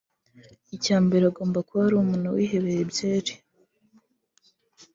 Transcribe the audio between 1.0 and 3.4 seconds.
mbere agomba kuba ari umuntu wihebeye byeri